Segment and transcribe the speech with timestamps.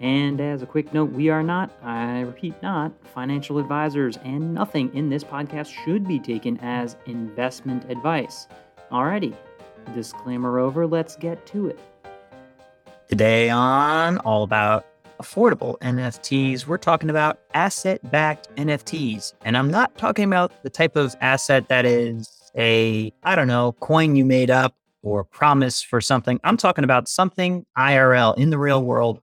[0.00, 4.94] And as a quick note, we are not, I repeat, not financial advisors, and nothing
[4.94, 8.46] in this podcast should be taken as investment advice.
[8.92, 9.34] Alrighty,
[9.94, 11.80] disclaimer over, let's get to it.
[13.08, 14.86] Today on All About
[15.20, 19.32] Affordable NFTs, we're talking about asset backed NFTs.
[19.44, 23.72] And I'm not talking about the type of asset that is a, I don't know,
[23.80, 26.38] coin you made up or promise for something.
[26.44, 29.22] I'm talking about something IRL in the real world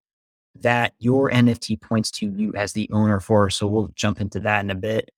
[0.61, 3.49] that your NFT points to you as the owner for.
[3.49, 5.11] So we'll jump into that in a bit.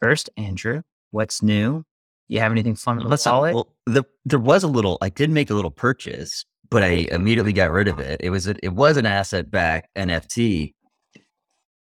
[0.00, 1.84] First, Andrew, what's new?
[2.28, 3.54] You have anything fun Let's call it?
[3.54, 4.98] well, the, there was a little.
[5.02, 8.20] I did make a little purchase, but I immediately got rid of it.
[8.22, 10.74] It was a, it was an asset backed NFT.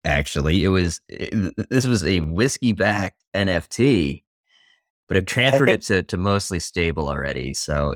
[0.03, 4.23] Actually, it was it, this was a whiskey backed NFT,
[5.07, 7.53] but I've transferred it to to mostly stable already.
[7.53, 7.95] So,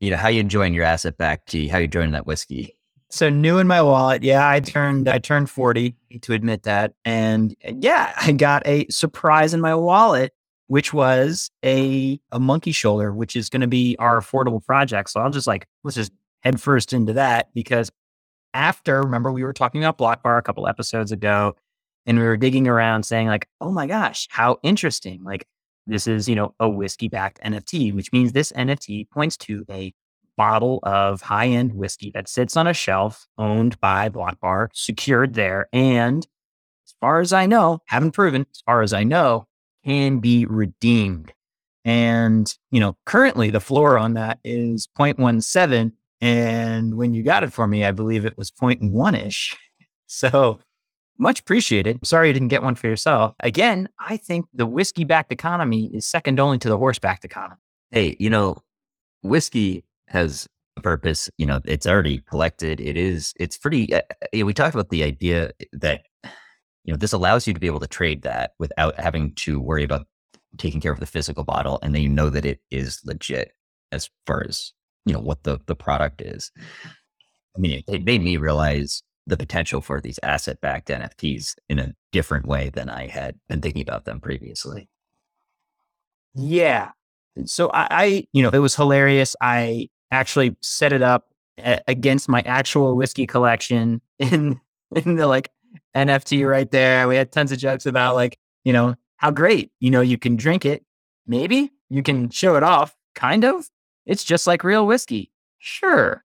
[0.00, 1.68] you know, how you enjoying your asset backed tea?
[1.68, 2.76] How you enjoying that whiskey?
[3.14, 4.24] So new in my wallet.
[4.24, 6.94] Yeah, I turned I turned 40 to admit that.
[7.04, 10.32] And yeah, I got a surprise in my wallet,
[10.66, 15.10] which was a a monkey shoulder, which is going to be our affordable project.
[15.10, 17.88] So I'll just like let's just head first into that because
[18.52, 21.54] after remember we were talking about Block Bar a couple episodes ago
[22.06, 25.46] and we were digging around saying like, "Oh my gosh, how interesting." Like
[25.86, 29.94] this is, you know, a whiskey backed NFT, which means this NFT points to a
[30.36, 35.34] bottle of high end whiskey that sits on a shelf owned by Block Bar, secured
[35.34, 35.68] there.
[35.72, 36.26] And
[36.86, 39.46] as far as I know, haven't proven, as far as I know,
[39.84, 41.32] can be redeemed.
[41.84, 45.92] And, you know, currently the floor on that is 0.17.
[46.20, 49.56] And when you got it for me, I believe it was 0.1 ish.
[50.06, 50.60] So
[51.18, 52.06] much appreciated.
[52.06, 53.34] Sorry you didn't get one for yourself.
[53.40, 57.60] Again, I think the whiskey backed economy is second only to the horse backed economy.
[57.90, 58.58] Hey, you know,
[59.22, 61.30] whiskey has a purpose.
[61.38, 62.80] You know, it's already collected.
[62.80, 63.32] It is.
[63.38, 63.94] It's pretty.
[63.94, 66.02] Uh, we talked about the idea that
[66.84, 69.84] you know this allows you to be able to trade that without having to worry
[69.84, 70.06] about
[70.58, 73.52] taking care of the physical bottle, and then you know that it is legit
[73.92, 74.72] as far as
[75.04, 76.50] you know what the the product is.
[77.56, 81.78] I mean, it, it made me realize the potential for these asset backed NFTs in
[81.78, 84.88] a different way than I had been thinking about them previously.
[86.34, 86.90] Yeah.
[87.46, 89.34] So I, I, you know, it was hilarious.
[89.40, 91.28] I actually set it up
[91.58, 94.60] a- against my actual whiskey collection in
[94.94, 95.50] in the like
[95.94, 97.08] NFT right there.
[97.08, 100.36] We had tons of jokes about like, you know, how great, you know, you can
[100.36, 100.84] drink it.
[101.26, 102.94] Maybe you can show it off.
[103.14, 103.68] Kind of.
[104.06, 105.30] It's just like real whiskey.
[105.58, 106.22] Sure.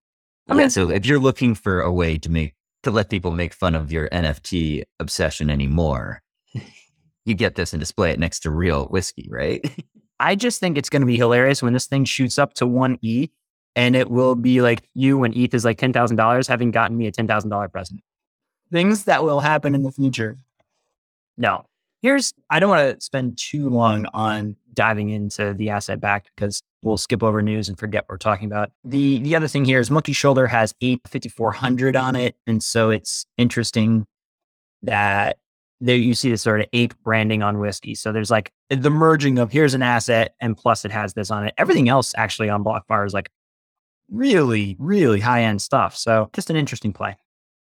[0.48, 3.54] I mean, so if you're looking for a way to make to let people make
[3.54, 6.22] fun of your NFT obsession anymore,
[7.24, 9.64] you get this and display it next to real whiskey, right?
[10.20, 12.98] I just think it's going to be hilarious when this thing shoots up to one
[13.00, 13.30] ETH
[13.76, 17.12] and it will be like you when ETH is like $10,000 having gotten me a
[17.12, 18.00] $10,000 present.
[18.72, 20.38] Things that will happen in the future.
[21.36, 21.64] No,
[22.02, 26.62] here's, I don't want to spend too long on diving into the asset back because
[26.82, 28.70] we'll skip over news and forget what we're talking about.
[28.84, 32.36] The, the other thing here is Monkey Shoulder has 85400 on it.
[32.46, 34.06] And so it's interesting
[34.82, 35.38] that
[35.80, 37.94] there you see this sort of ape branding on whiskey.
[37.94, 41.46] So there's like the merging of here's an asset and plus it has this on
[41.46, 41.54] it.
[41.56, 43.30] Everything else actually on Block Bar is like
[44.10, 45.96] really, really high end stuff.
[45.96, 47.16] So just an interesting play.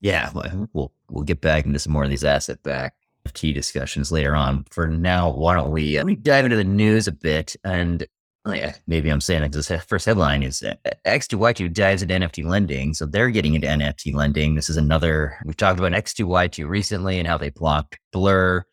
[0.00, 0.30] Yeah,
[0.72, 2.94] well, we'll get back into some more of these asset back
[3.34, 4.64] T discussions later on.
[4.70, 8.04] For now, why don't we uh, let me dive into the news a bit and
[8.44, 9.52] oh yeah, maybe I'm saying it.
[9.52, 10.74] This first headline is uh,
[11.06, 12.94] X2Y2 dives into NFT lending.
[12.94, 14.54] So they're getting into NFT lending.
[14.54, 18.64] This is another, we've talked about X2Y2 recently and how they blocked Blur.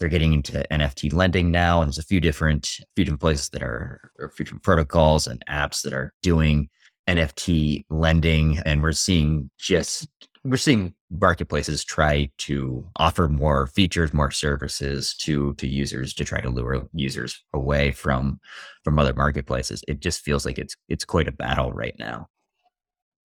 [0.00, 1.80] They're getting into NFT lending now.
[1.80, 2.66] And there's a few different,
[2.96, 6.68] few different places that are, or few different protocols and apps that are doing
[7.08, 8.58] NFT lending.
[8.64, 10.08] And we're seeing just,
[10.44, 16.40] we're seeing marketplaces try to offer more features, more services to to users to try
[16.40, 18.40] to lure users away from
[18.82, 19.82] from other marketplaces.
[19.88, 22.28] It just feels like it's it's quite a battle right now.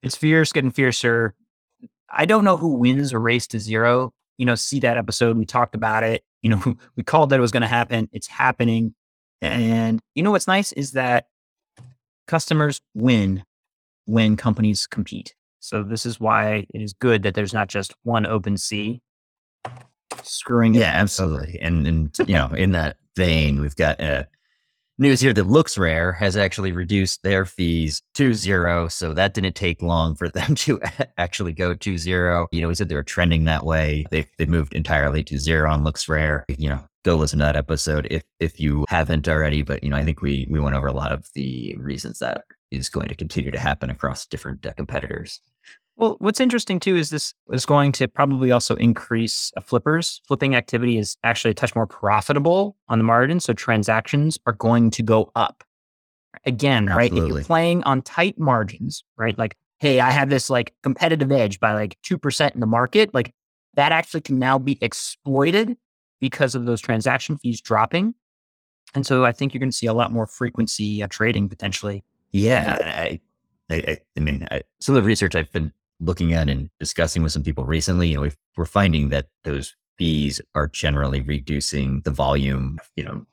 [0.03, 1.35] It's fierce, getting fiercer.
[2.09, 4.13] I don't know who wins a race to zero.
[4.37, 5.37] You know, see that episode.
[5.37, 6.23] We talked about it.
[6.41, 8.09] You know, we called that it was going to happen.
[8.11, 8.95] It's happening.
[9.41, 11.27] And you know what's nice is that
[12.27, 13.43] customers win
[14.09, 15.35] when companies compete.
[15.59, 18.99] So this is why it is good that there's not just one OpenSea
[20.23, 20.73] screwing.
[20.73, 21.59] Yeah, absolutely.
[21.61, 24.23] And and you know, in that vein, we've got uh,
[24.97, 28.87] news here that LooksRare has actually reduced their fees to zero.
[28.87, 30.81] So that didn't take long for them to
[31.17, 32.47] actually go to zero.
[32.51, 34.05] You know, we said they were trending that way.
[34.09, 36.45] They they moved entirely to zero on LooksRare.
[36.47, 39.61] You know, go listen to that episode if if you haven't already.
[39.61, 42.41] But you know, I think we we went over a lot of the reasons that
[42.71, 45.41] is going to continue to happen across different uh, competitors.
[45.99, 50.21] Well, what's interesting too is this is going to probably also increase uh, flippers.
[50.27, 53.41] Flipping activity is actually a touch more profitable on the margin.
[53.41, 55.63] So transactions are going to go up.
[56.45, 57.11] Again, right?
[57.11, 59.37] If you're playing on tight margins, right?
[59.37, 63.13] Like, hey, I have this like competitive edge by like 2% in the market.
[63.13, 63.33] Like
[63.73, 65.75] that actually can now be exploited
[66.21, 68.13] because of those transaction fees dropping.
[68.95, 72.03] And so I think you're going to see a lot more frequency uh, trading potentially.
[72.31, 73.19] Yeah, I,
[73.69, 77.31] I, I, mean, I, some of the research I've been looking at and discussing with
[77.31, 82.11] some people recently, you know, we've, we're finding that those fees are generally reducing the
[82.11, 83.25] volume, you know,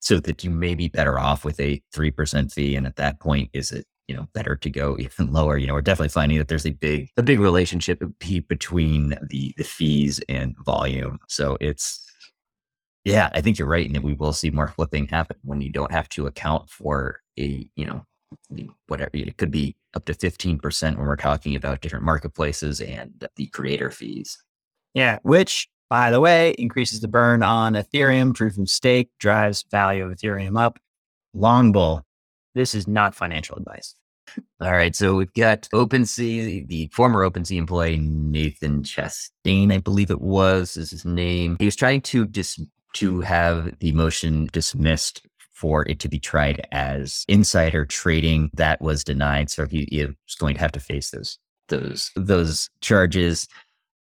[0.00, 2.76] so that you may be better off with a 3% fee.
[2.76, 5.56] And at that point, is it, you know, better to go even lower?
[5.58, 9.64] You know, we're definitely finding that there's a big, a big relationship between the, the
[9.64, 11.18] fees and volume.
[11.28, 12.04] So it's,
[13.04, 13.88] yeah, I think you're right.
[13.88, 17.68] And we will see more flipping happen when you don't have to account for a,
[17.74, 18.04] you know,
[18.86, 23.46] whatever it could be up to 15% when we're talking about different marketplaces and the
[23.46, 24.38] creator fees.
[24.94, 28.34] Yeah, which by the way increases the burn on Ethereum.
[28.34, 30.78] Proof of stake drives value of Ethereum up.
[31.34, 32.04] Long bull.
[32.54, 33.94] This is not financial advice.
[34.60, 34.94] All right.
[34.94, 40.90] So we've got OpenSea, the former OpenSea employee, Nathan Chastain, I believe it was, is
[40.90, 41.56] his name.
[41.58, 42.60] He was trying to dis-
[42.94, 48.50] to have the motion dismissed for it to be tried as insider trading.
[48.54, 49.50] That was denied.
[49.50, 51.38] So he is going to have to face those
[51.68, 53.48] those those charges.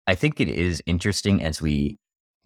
[0.08, 1.98] I think it is interesting as we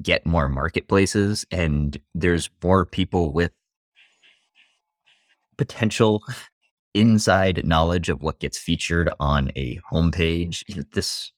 [0.02, 3.52] get more marketplaces and there's more people with
[5.58, 6.24] potential
[6.94, 10.64] inside knowledge of what gets featured on a homepage.
[10.94, 11.32] This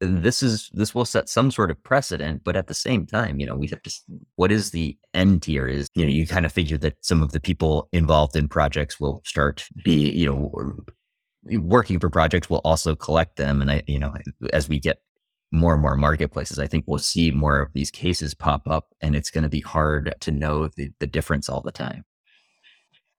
[0.00, 3.46] this is this will set some sort of precedent, but at the same time, you
[3.46, 3.92] know, we have to.
[4.36, 5.66] What is the end tier?
[5.66, 8.98] Is you know, you kind of figure that some of the people involved in projects
[8.98, 10.50] will start be you know
[11.58, 14.14] working for projects will also collect them, and I you know
[14.52, 15.02] as we get
[15.52, 19.14] more and more marketplaces, I think we'll see more of these cases pop up, and
[19.16, 22.04] it's going to be hard to know the, the difference all the time.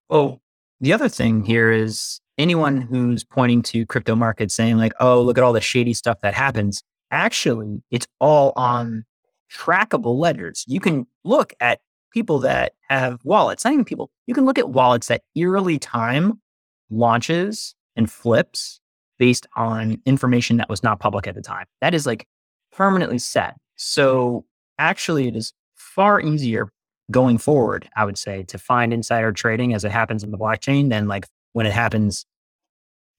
[0.09, 0.41] Well,
[0.81, 5.37] the other thing here is anyone who's pointing to crypto markets saying like, "Oh, look
[5.37, 9.05] at all the shady stuff that happens." Actually, it's all on
[9.53, 10.65] trackable ledgers.
[10.67, 11.79] You can look at
[12.11, 13.63] people that have wallets.
[13.63, 14.09] Not even people.
[14.27, 16.41] You can look at wallets that eerily time
[16.89, 18.79] launches and flips
[19.19, 21.65] based on information that was not public at the time.
[21.79, 22.27] That is like
[22.71, 23.55] permanently set.
[23.75, 24.45] So
[24.79, 26.69] actually, it is far easier
[27.11, 30.89] going forward, I would say, to find insider trading as it happens in the blockchain
[30.89, 32.25] than like when it happens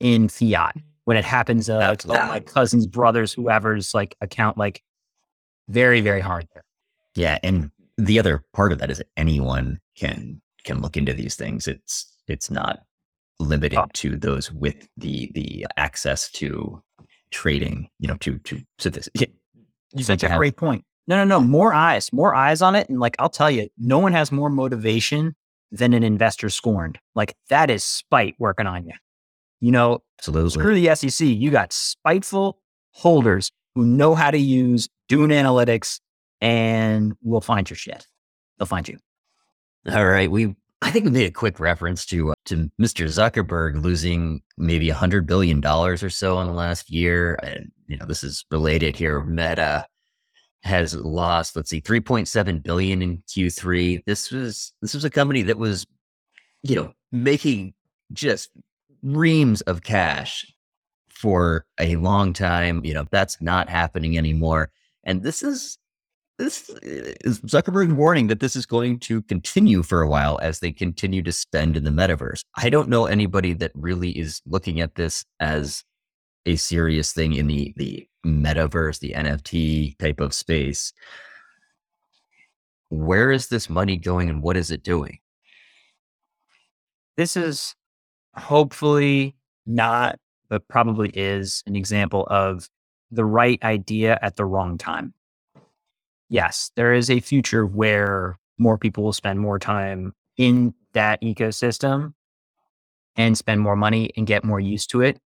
[0.01, 4.83] in fiat, when it happens, uh, oh, my cousin's brother's, whoever's like account, like
[5.69, 6.65] very, very hard there.
[7.15, 11.35] Yeah, and the other part of that is that anyone can can look into these
[11.35, 11.69] things.
[11.69, 12.81] It's it's not
[13.39, 13.87] limited Oh.
[13.93, 16.83] to those with the the access to
[17.31, 17.89] trading.
[17.99, 19.09] You know, to to so this.
[19.15, 19.27] Yeah,
[19.95, 20.85] You to a great point.
[21.07, 21.41] No, no, no.
[21.41, 22.89] More eyes, more eyes on it.
[22.89, 25.35] And like, I'll tell you, no one has more motivation
[25.71, 26.99] than an investor scorned.
[27.15, 28.93] Like, that is spite working on you.
[29.61, 30.51] You know, absolutely.
[30.51, 31.27] screw the SEC.
[31.27, 32.59] You got spiteful
[32.91, 36.01] holders who know how to use Dune Analytics
[36.41, 38.07] and we'll find your shit.
[38.59, 38.99] They'll find you.
[39.91, 40.55] All right, we.
[40.85, 43.07] I think we made a quick reference to uh, to Mr.
[43.07, 47.97] Zuckerberg losing maybe a hundred billion dollars or so in the last year, and you
[47.97, 49.23] know this is related here.
[49.23, 49.87] Meta
[50.63, 54.05] has lost, let's see, three point seven billion in Q3.
[54.07, 55.87] This was this was a company that was,
[56.63, 57.75] you know, making
[58.13, 58.51] just
[59.03, 60.47] reams of cash
[61.09, 62.85] for a long time.
[62.85, 64.71] You know, that's not happening anymore,
[65.05, 65.79] and this is
[66.39, 66.79] this uh,
[67.25, 71.23] is Zuckerberg warning that this is going to continue for a while as they continue
[71.23, 72.43] to spend in the metaverse.
[72.57, 75.85] I don't know anybody that really is looking at this as
[76.47, 80.93] a serious thing in the the metaverse, the NFT type of space.
[82.89, 85.19] Where is this money going and what is it doing?
[87.17, 87.75] This is
[88.35, 89.35] hopefully
[89.67, 90.19] not,
[90.49, 92.69] but probably is an example of
[93.11, 95.15] the right idea at the wrong time.
[96.29, 102.15] Yes, there is a future where more people will spend more time in that ecosystem
[103.17, 105.21] and spend more money and get more used to it.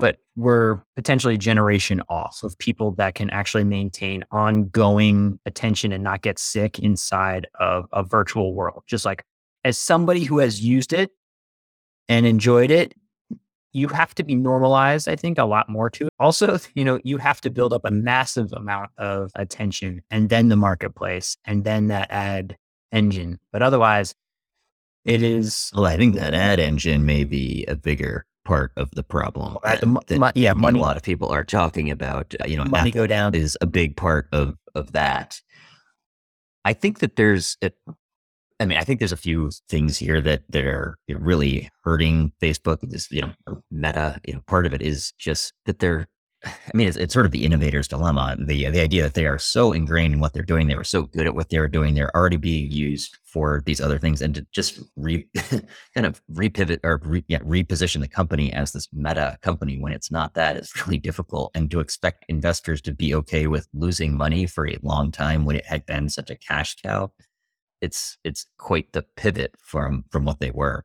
[0.00, 6.02] But we're potentially a generation off of people that can actually maintain ongoing attention and
[6.02, 8.82] not get sick inside of a virtual world.
[8.86, 9.24] Just like
[9.64, 11.10] as somebody who has used it
[12.08, 12.94] and enjoyed it,
[13.72, 16.12] you have to be normalized, I think, a lot more to it.
[16.18, 20.48] Also, you know, you have to build up a massive amount of attention and then
[20.48, 22.56] the marketplace and then that ad
[22.92, 23.38] engine.
[23.52, 24.14] But otherwise,
[25.04, 25.70] it is.
[25.74, 29.56] Well, I think that ad engine may be a bigger part of the problem.
[29.62, 32.34] Uh, that- mo- that, mo- yeah, money- A lot of people are talking about.
[32.40, 33.34] uh, You know, money go down.
[33.34, 35.40] is a big part of of that.
[36.64, 37.56] I think that there's.
[37.62, 37.70] A,
[38.60, 42.78] I mean, I think there's a few things here that that are really hurting Facebook.
[42.82, 43.32] This, you know,
[43.70, 44.20] Meta.
[44.26, 46.08] You know, part of it is just that they're.
[46.44, 48.36] I mean, it's, it's sort of the innovator's dilemma.
[48.38, 51.02] The the idea that they are so ingrained in what they're doing, they were so
[51.02, 54.34] good at what they were doing, they're already being used for these other things, and
[54.34, 55.28] to just re
[55.94, 60.10] kind of repivot or re, yeah, reposition the company as this meta company when it's
[60.10, 61.50] not that is really difficult.
[61.54, 65.56] And to expect investors to be okay with losing money for a long time when
[65.56, 67.12] it had been such a cash cow,
[67.82, 70.84] it's it's quite the pivot from from what they were.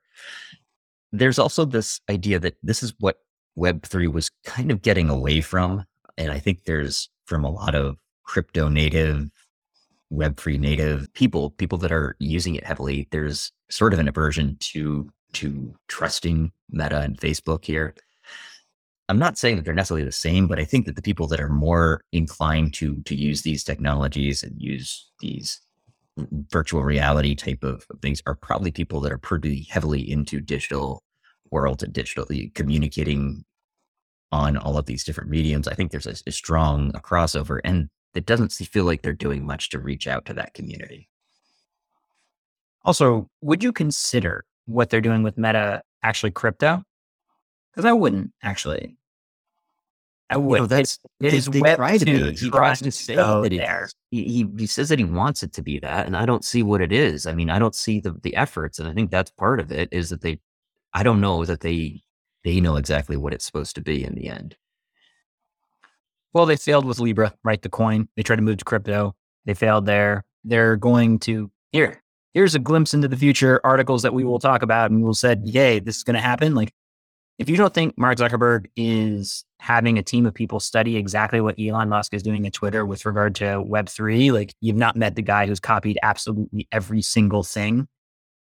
[1.14, 3.20] There's also this idea that this is what
[3.58, 5.86] Web3 was kind of getting away from.
[6.18, 9.30] And I think there's from a lot of crypto native,
[10.12, 15.10] Web3 native people, people that are using it heavily, there's sort of an aversion to
[15.34, 17.94] to trusting Meta and Facebook here.
[19.10, 21.40] I'm not saying that they're necessarily the same, but I think that the people that
[21.40, 25.62] are more inclined to to use these technologies and use these
[26.50, 31.04] virtual reality type of of things are probably people that are pretty heavily into digital
[31.52, 33.46] world and digitally communicating
[34.32, 35.68] on all of these different mediums.
[35.68, 39.70] I think there's a, a strong crossover, and it doesn't feel like they're doing much
[39.70, 41.10] to reach out to that community.
[42.84, 46.84] Also, would you consider what they're doing with Meta actually crypto?
[47.72, 48.98] Because I wouldn't actually.
[50.30, 50.70] I would.
[50.70, 52.32] that's- it is they Web try to be.
[52.34, 53.90] He tries to say that there.
[54.12, 56.82] he he says that he wants it to be that, and I don't see what
[56.82, 57.28] it is.
[57.28, 59.90] I mean, I don't see the the efforts, and I think that's part of it.
[59.92, 60.40] Is that they,
[60.96, 62.02] I don't know that they
[62.46, 64.56] they know exactly what it's supposed to be in the end.
[66.34, 67.62] Well, they failed with Libra, right?
[67.62, 68.08] The coin.
[68.16, 69.14] They tried to move to crypto.
[69.46, 70.24] They failed there.
[70.46, 72.02] They're going to here.
[72.34, 75.42] Here's a glimpse into the future articles that we will talk about, and we'll said,
[75.46, 76.72] "Yay, this is going to happen." Like,
[77.40, 81.60] if you don't think Mark Zuckerberg is having a team of people study exactly what
[81.60, 85.16] Elon Musk is doing at Twitter with regard to Web three, like you've not met
[85.16, 87.90] the guy who's copied absolutely every single thing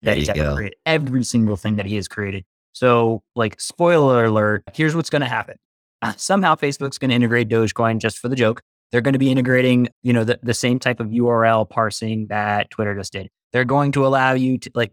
[0.02, 0.56] There that he's you ever go.
[0.56, 0.78] created.
[0.86, 2.44] Every single thing that he has created.
[2.72, 5.56] So, like, spoiler alert, here's what's going to happen.
[6.02, 8.62] Uh, somehow Facebook's going to integrate Dogecoin just for the joke.
[8.90, 12.70] They're going to be integrating, you know, the, the same type of URL parsing that
[12.70, 13.28] Twitter just did.
[13.52, 14.92] They're going to allow you to like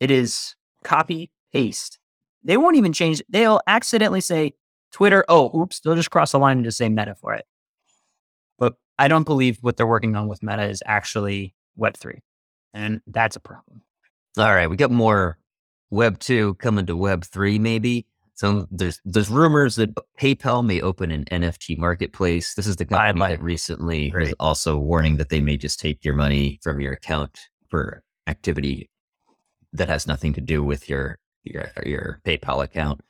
[0.00, 1.98] it is copy paste.
[2.44, 3.22] They won't even change.
[3.28, 4.52] They'll accidentally say
[4.92, 5.24] Twitter.
[5.28, 5.80] Oh, oops!
[5.80, 7.44] They'll just cross the line and just say Meta for it.
[8.58, 12.22] But I don't believe what they're working on with Meta is actually Web three,
[12.72, 13.82] and that's a problem.
[14.38, 15.38] All right, we got more
[15.90, 18.06] Web two coming to Web three, maybe.
[18.34, 22.54] So there's there's rumors that PayPal may open an NFT marketplace.
[22.54, 26.04] This is the company like- that recently was also warning that they may just take
[26.04, 27.38] your money from your account
[27.70, 28.90] for activity
[29.72, 33.00] that has nothing to do with your your your PayPal account.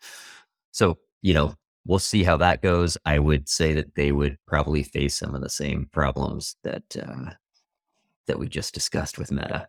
[0.71, 1.55] So you know
[1.87, 2.97] we'll see how that goes.
[3.05, 7.33] I would say that they would probably face some of the same problems that uh,
[8.29, 9.67] that we just discussed with Meta.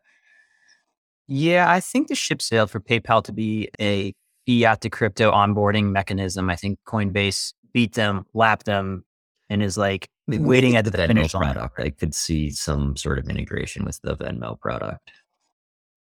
[1.27, 4.13] Yeah, I think the ship sailed for PayPal to be a
[4.47, 6.49] fiat to crypto onboarding mechanism.
[6.49, 9.03] I think Coinbase beat them, lapped them,
[9.49, 11.53] and is like waiting at the Venmo finish line.
[11.53, 11.79] product.
[11.79, 15.11] I could see some sort of integration with the Venmo product.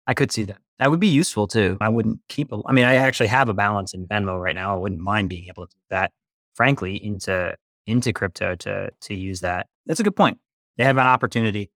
[0.05, 0.57] I could see that.
[0.79, 1.77] That would be useful too.
[1.81, 4.73] I wouldn't keep a, I mean, I actually have a balance in Venmo right now.
[4.73, 6.11] I wouldn't mind being able to do that,
[6.55, 7.55] frankly, into
[7.85, 9.67] into crypto to to use that.
[9.85, 10.39] That's a good point.
[10.77, 11.71] They have an opportunity.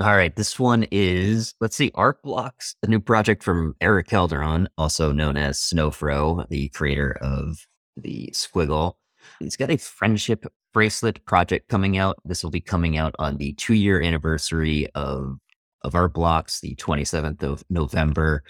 [0.00, 4.68] All right, this one is let's see, Art Blocks, a new project from Erick Calderon,
[4.78, 8.94] also known as Snowfro, the creator of the Squiggle.
[9.38, 12.16] He's got a friendship bracelet project coming out.
[12.24, 15.36] This will be coming out on the two year anniversary of
[15.82, 18.44] of Art Blocks, the 27th of November.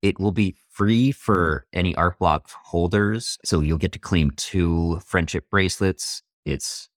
[0.00, 5.00] It will be free for any Art Block holders, so you'll get to claim two
[5.06, 6.22] friendship bracelets.
[6.44, 6.88] It's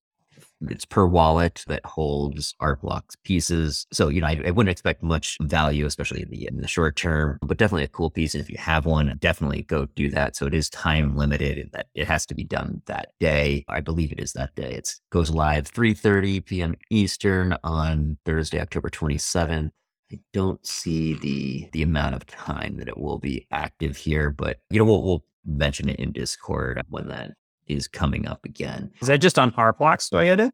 [0.62, 3.86] it's per wallet that holds Art Blocks pieces.
[3.92, 6.96] So, you know, I, I wouldn't expect much value, especially in the, in the short
[6.96, 8.34] term, but definitely a cool piece.
[8.34, 10.36] And if you have one, definitely go do that.
[10.36, 13.66] So it is time limited and that it has to be done that day.
[13.68, 14.74] I believe it is that day.
[14.74, 16.76] It goes live 3.30 p.m.
[16.90, 19.72] Eastern on Thursday, October 27th.
[20.12, 24.60] I don't see the the amount of time that it will be active here, but
[24.70, 27.32] you know, we'll, we'll mention it in Discord when that
[27.68, 28.92] is coming up again.
[29.02, 30.52] Is that just on Art Blocks Toyota?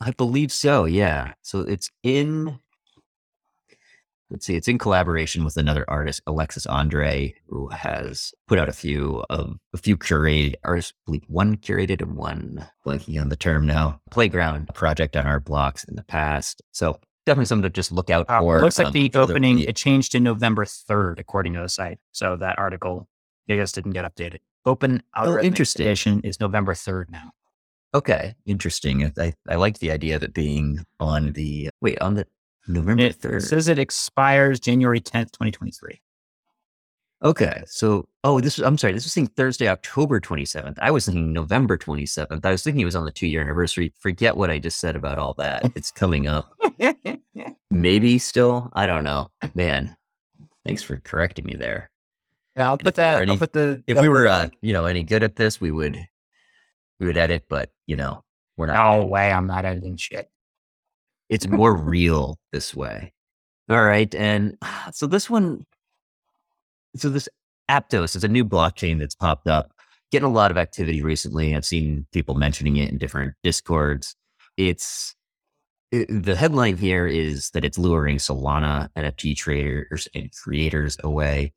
[0.00, 0.84] I believe so.
[0.84, 1.34] Yeah.
[1.42, 2.58] So it's in.
[4.30, 4.56] Let's see.
[4.56, 9.58] It's in collaboration with another artist, Alexis Andre, who has put out a few of
[9.74, 10.94] a few curated artists.
[10.96, 14.00] I believe one curated and one blanking on the term now.
[14.10, 16.62] Playground project on Art Blocks in the past.
[16.72, 18.58] So definitely something to just look out Uh, for.
[18.58, 19.68] it looks like um, the opening yeah.
[19.68, 21.98] it changed to November third, according to the site.
[22.12, 23.08] So that article,
[23.50, 24.38] I guess, didn't get updated.
[24.64, 25.86] Open oh, algorithmic Oh, interesting.
[25.86, 27.32] edition is November third now.
[27.94, 29.12] Okay, interesting.
[29.18, 32.26] I I like the idea of it being on the wait on the
[32.68, 33.42] November It third.
[33.42, 36.00] says it expires January tenth, twenty twenty three.
[37.24, 40.76] Okay, so oh, this was I'm sorry, this was saying Thursday, October 27th.
[40.80, 42.44] I was thinking November 27th.
[42.44, 43.92] I was thinking it was on the two year anniversary.
[44.00, 45.70] Forget what I just said about all that.
[45.76, 46.52] It's coming up.
[47.70, 48.70] Maybe still.
[48.72, 49.28] I don't know.
[49.54, 49.96] Man,
[50.66, 51.91] thanks for correcting me there.
[52.56, 53.16] Yeah, I'll put that.
[53.16, 53.82] Already- I'll put the.
[53.86, 55.96] If we were, uh, you know, any good at this, we would,
[57.00, 57.46] we would edit.
[57.48, 58.22] But you know,
[58.56, 58.98] we're not.
[59.00, 60.28] no way, I'm not editing shit.
[61.28, 63.12] it's more real this way.
[63.70, 64.14] All right.
[64.14, 64.58] And
[64.92, 65.64] so this one,
[66.96, 67.28] so this
[67.70, 69.72] Aptos is a new blockchain that's popped up,
[70.10, 71.56] getting a lot of activity recently.
[71.56, 74.14] I've seen people mentioning it in different discords.
[74.58, 75.14] It's
[75.90, 81.54] it- the headline here is that it's luring Solana NFT traders and creators away.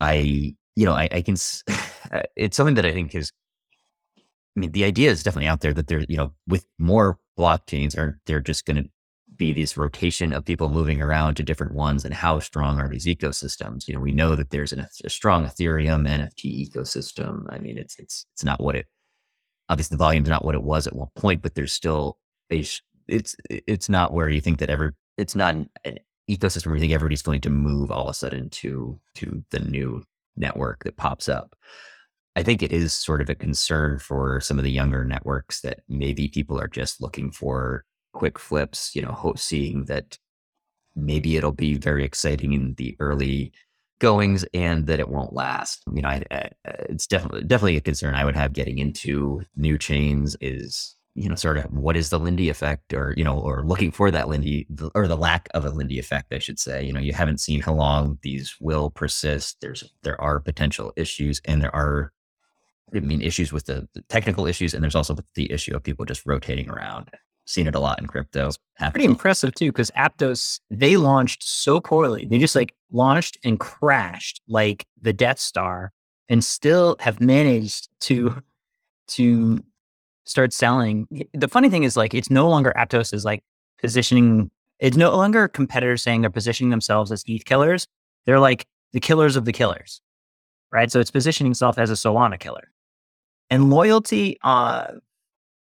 [0.00, 1.36] I, you know, I, I can,
[2.12, 3.32] uh, it's something that I think is
[4.56, 7.96] I mean, the idea is definitely out there that there, you know, with more blockchains,
[7.96, 8.90] are they're just going to
[9.36, 13.06] be this rotation of people moving around to different ones, and how strong are these
[13.06, 13.86] ecosystems?
[13.86, 17.44] You know, we know that there's an, a strong Ethereum NFT ecosystem.
[17.48, 18.86] I mean, it's it's it's not what it
[19.68, 22.18] obviously the volume's not what it was at one point, but there's still
[22.50, 22.64] a
[23.06, 25.98] it's it's not where you think that ever it's not an, an
[26.36, 29.60] ecosystem where you think everybody's going to move all of a sudden to to the
[29.60, 30.02] new
[30.36, 31.54] network that pops up.
[32.36, 35.80] I think it is sort of a concern for some of the younger networks that
[35.88, 40.18] maybe people are just looking for quick flips, you know, seeing that
[40.94, 43.52] maybe it'll be very exciting in the early
[44.00, 45.82] goings and that it won't last.
[45.92, 49.78] You know, I, I, it's definitely definitely a concern I would have getting into new
[49.78, 53.64] chains is you know sort of what is the Lindy effect or you know or
[53.64, 56.84] looking for that Lindy or the lack of a Lindy effect I should say.
[56.84, 59.58] You know, you haven't seen how long these will persist.
[59.60, 62.12] There's there are potential issues and there are
[62.94, 66.04] I mean issues with the, the technical issues and there's also the issue of people
[66.04, 67.10] just rotating around.
[67.44, 68.50] Seen it a lot in crypto.
[68.78, 72.24] Pretty impressive too, because Aptos they launched so poorly.
[72.24, 75.92] They just like launched and crashed like the Death Star,
[76.28, 78.40] and still have managed to
[79.08, 79.64] to
[80.30, 81.08] start selling.
[81.34, 83.42] The funny thing is like it's no longer Aptos is like
[83.80, 84.50] positioning.
[84.78, 87.86] It's no longer competitors saying they're positioning themselves as ETH killers.
[88.24, 90.00] They're like the killers of the killers,
[90.72, 90.90] right?
[90.90, 92.70] So it's positioning itself as a Solana killer,
[93.50, 94.92] and loyalty uh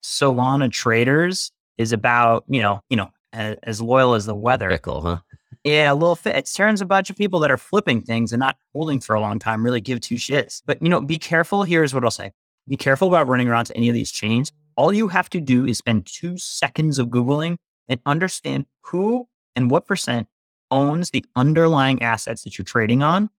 [0.04, 4.70] Solana traders is about you know you know as, as loyal as the weather.
[4.70, 5.18] Fickle, huh?
[5.63, 6.36] Yeah, a little fit.
[6.36, 9.20] It turns a bunch of people that are flipping things and not holding for a
[9.20, 10.62] long time really give two shits.
[10.65, 11.63] But you know, be careful.
[11.63, 12.32] Here's what I'll say:
[12.67, 14.51] be careful about running around to any of these chains.
[14.75, 19.71] All you have to do is spend two seconds of googling and understand who and
[19.71, 20.28] what percent
[20.71, 23.30] owns the underlying assets that you're trading on.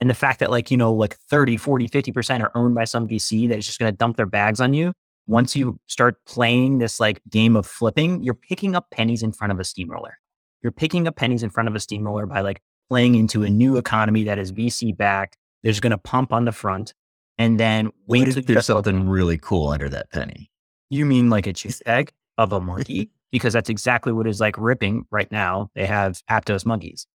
[0.00, 3.08] And the fact that like, you know, like 30, 40, 50% are owned by some
[3.08, 4.92] VC that is just going to dump their bags on you
[5.26, 9.52] once you start playing this like game of flipping, you're picking up pennies in front
[9.52, 10.18] of a steamroller.
[10.62, 13.76] You're picking up pennies in front of a steamroller by like playing into a new
[13.76, 15.36] economy that is VC backed.
[15.62, 16.92] There's going to pump on the front,
[17.38, 20.50] and then Wait wait if there's something really cool under that penny.
[20.90, 23.10] you mean like a cheese egg of a monkey?
[23.34, 25.68] because that's exactly what is like ripping right now.
[25.74, 27.08] They have Aptos monkeys.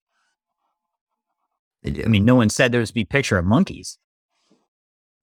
[1.86, 3.98] I mean, no one said there was be picture of monkeys.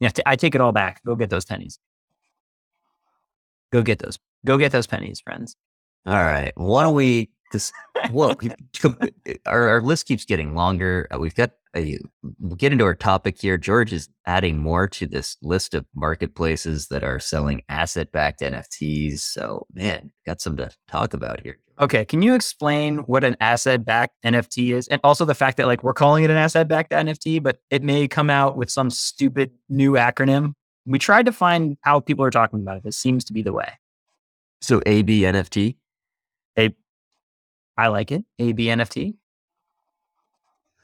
[0.00, 1.02] Yeah, t- I take it all back.
[1.04, 1.78] Go get those pennies.
[3.72, 4.18] Go get those.
[4.46, 5.54] Go get those pennies, friends.
[6.06, 6.52] All right.
[6.54, 7.28] Why don't we?
[7.56, 7.72] Because
[8.12, 11.08] well, we- our, our list keeps getting longer.
[11.12, 11.98] Uh, We've got a
[12.38, 13.58] we'll get into our topic here.
[13.58, 19.18] George is adding more to this list of marketplaces that are selling asset-backed NFTs.
[19.20, 21.58] So man, got some to talk about here.
[21.78, 25.82] Okay, can you explain what an asset-backed NFT is, and also the fact that like
[25.82, 29.92] we're calling it an asset-backed NFT, but it may come out with some stupid new
[29.92, 30.54] acronym.
[30.86, 32.84] We tried to find how people are talking about it.
[32.84, 33.70] This seems to be the way.
[34.62, 35.76] So AB NFT.
[37.76, 38.24] I like it.
[38.38, 39.14] AB NFT.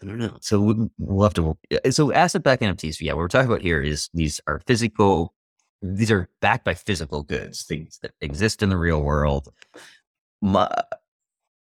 [0.03, 0.37] I don't know.
[0.41, 1.57] So we- we'll have to.
[1.91, 3.01] So asset-backed NFTs.
[3.01, 5.33] Yeah, what we're talking about here is these are physical.
[5.81, 9.53] These are backed by physical goods, things that exist in the real world.
[10.41, 10.69] My,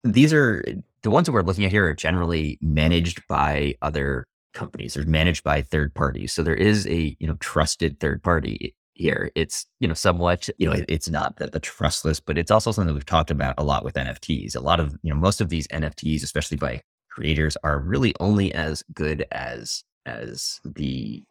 [0.04, 0.64] these are
[1.02, 4.94] the ones that we're looking at here are generally managed by other companies.
[4.94, 6.32] They're managed by third parties.
[6.32, 9.30] So there is a, you know, trusted third party here.
[9.34, 12.72] It's, you know, somewhat, you know, it, it's not the, the trustless, but it's also
[12.72, 14.56] something we've talked about a lot with NFTs.
[14.56, 18.52] A lot of, you know, most of these NFTs, especially by creators, are really only
[18.54, 21.22] as good as as the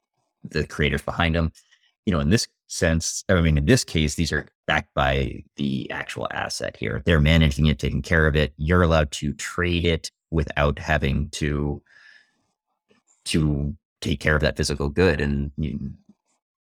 [0.44, 1.52] the creators behind them.
[2.06, 5.90] You know, in this sense, I mean, in this case, these are backed by the
[5.90, 7.02] actual asset here.
[7.06, 8.54] They're managing it, taking care of it.
[8.58, 11.82] You're allowed to trade it without having to
[13.26, 15.80] to take care of that physical good, and you,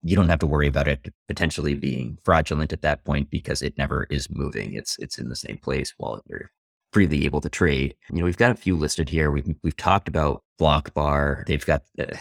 [0.02, 3.78] you don't have to worry about it potentially being fraudulent at that point because it
[3.78, 4.74] never is moving.
[4.74, 6.50] It's it's in the same place while you're
[6.92, 7.94] freely able to trade.
[8.10, 9.30] You know, we've got a few listed here.
[9.30, 11.44] We've we've talked about Block Bar.
[11.46, 11.82] They've got.
[11.98, 12.16] Uh,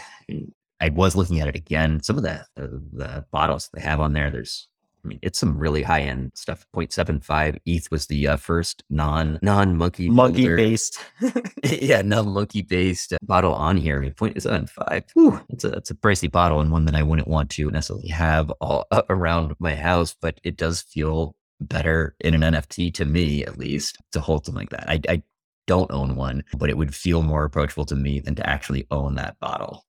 [0.80, 2.02] I was looking at it again.
[2.02, 4.30] Some of the, the the bottles they have on there.
[4.30, 4.68] There's
[5.04, 6.64] I mean, it's some really high end stuff.
[6.74, 10.98] 0.75 ETH was the uh, first non non monkey monkey based,
[11.64, 13.96] yeah, non monkey based bottle on here.
[13.96, 15.04] I mean, 0.75.
[15.14, 18.08] Whew, it's a it's a pricey bottle and one that I wouldn't want to necessarily
[18.08, 23.04] have all uh, around my house, but it does feel better in an NFT to
[23.04, 24.88] me, at least, to hold something like that.
[24.88, 25.22] I, I
[25.66, 29.14] don't own one, but it would feel more approachable to me than to actually own
[29.16, 29.84] that bottle.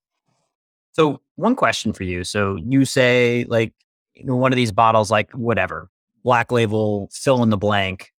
[0.93, 2.23] So, one question for you.
[2.23, 3.73] So, you say like
[4.21, 5.89] one of these bottles, like whatever,
[6.23, 8.11] black label, fill in the blank,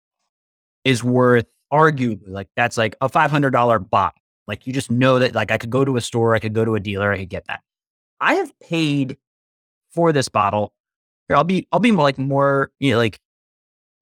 [0.84, 4.20] is worth arguably like that's like a $500 bottle.
[4.46, 6.64] Like you just know that like I could go to a store, I could go
[6.64, 7.62] to a dealer, I could get that.
[8.20, 9.16] I have paid
[9.90, 10.74] for this bottle.
[11.28, 13.18] Here, I'll be I'll be more like more you know, like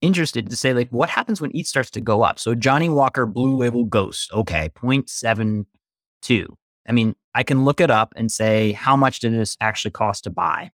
[0.00, 2.38] interested to say like what happens when ETH starts to go up.
[2.38, 6.46] So Johnnie Walker Blue Label Ghost, okay, 0.72.
[6.88, 10.24] I mean, I can look it up and say how much did this actually cost
[10.24, 10.72] to buy?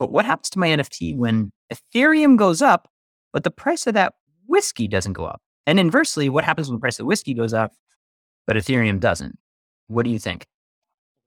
[0.00, 2.88] But what happens to my NFT when Ethereum goes up,
[3.34, 4.14] but the price of that
[4.46, 5.42] whiskey doesn't go up?
[5.66, 7.72] And inversely, what happens when the price of whiskey goes up,
[8.46, 9.38] but Ethereum doesn't?
[9.88, 10.46] What do you think?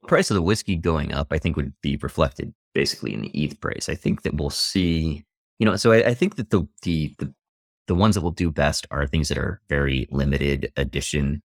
[0.02, 3.28] The price of the whiskey going up, I think, would be reflected basically in the
[3.28, 3.88] ETH price.
[3.88, 5.24] I think that we'll see,
[5.60, 7.32] you know, so I, I think that the, the the
[7.86, 11.42] the ones that will do best are things that are very limited edition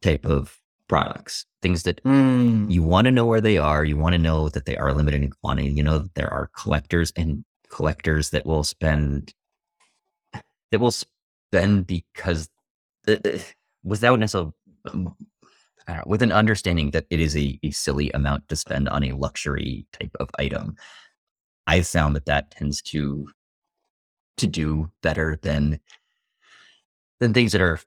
[0.00, 0.58] type of
[0.88, 2.70] products, things that mm.
[2.70, 3.84] you want to know where they are.
[3.84, 5.70] You want to know that they are limited in quantity.
[5.70, 9.32] You know that there are collectors and collectors that will spend
[10.70, 12.48] that will spend because
[13.04, 13.44] the,
[13.82, 14.52] without necessarily
[14.92, 15.14] um,
[15.88, 19.12] know, with an understanding that it is a, a silly amount to spend on a
[19.12, 20.76] luxury type of item.
[21.66, 23.28] I've found that that tends to
[24.36, 25.80] to do better than
[27.20, 27.80] than things that are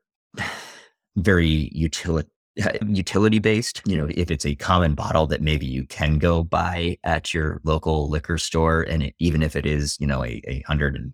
[1.15, 2.29] very utility
[2.63, 3.81] Uh, utility based.
[3.85, 7.61] You know, if it's a common bottle that maybe you can go buy at your
[7.63, 11.13] local liquor store, and it, even if it is, you know, a, a hundred and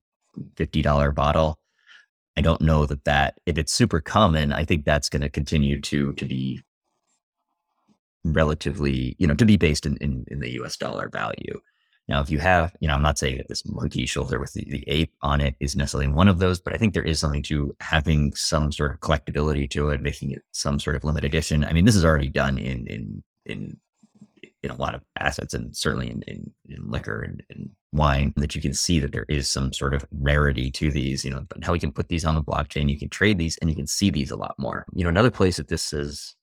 [0.55, 1.59] fifty dollar bottle,
[2.37, 5.81] I don't know that that if it's super common, I think that's going to continue
[5.81, 6.61] to to be
[8.23, 11.59] relatively, you know, to be based in, in, in the US dollar value.
[12.13, 14.63] Now, if you have, you know, I'm not saying that this monkey shoulder with the,
[14.69, 17.41] the, ape on it is necessarily one of those, but I think there is something
[17.43, 21.65] to having some sort of collectability to it, making it some sort of limited edition.
[21.65, 23.77] I mean, this is already done in in in
[24.61, 28.53] in a lot of assets, and certainly in in, in liquor and, and wine, that
[28.53, 31.25] you can see that there is some sort of rarity to these.
[31.25, 33.57] You know, but how we can put these on the blockchain, you can trade these,
[33.57, 34.85] and you can see these a lot more.
[34.93, 36.35] You know, another place that this is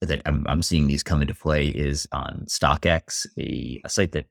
[0.00, 4.26] that I'm, I'm seeing these come into play is on StockX, a, a site that